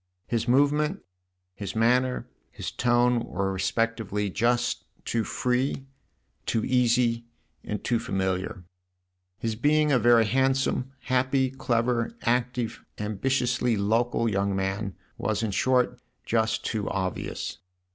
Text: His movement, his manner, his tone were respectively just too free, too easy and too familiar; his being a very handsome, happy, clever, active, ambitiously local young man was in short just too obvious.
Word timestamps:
His 0.25 0.47
movement, 0.47 1.03
his 1.53 1.75
manner, 1.75 2.27
his 2.49 2.71
tone 2.71 3.19
were 3.23 3.53
respectively 3.53 4.31
just 4.31 4.83
too 5.05 5.23
free, 5.23 5.85
too 6.47 6.65
easy 6.65 7.27
and 7.63 7.83
too 7.83 7.99
familiar; 7.99 8.63
his 9.37 9.55
being 9.55 9.91
a 9.91 9.99
very 9.99 10.25
handsome, 10.25 10.89
happy, 11.01 11.51
clever, 11.51 12.17
active, 12.23 12.83
ambitiously 12.97 13.77
local 13.77 14.27
young 14.27 14.55
man 14.55 14.95
was 15.19 15.43
in 15.43 15.51
short 15.51 16.01
just 16.25 16.65
too 16.65 16.89
obvious. 16.89 17.59